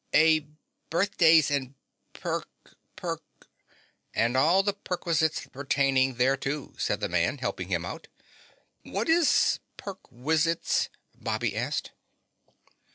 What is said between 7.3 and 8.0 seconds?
helping him